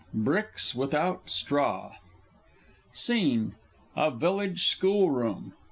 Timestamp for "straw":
1.29-1.93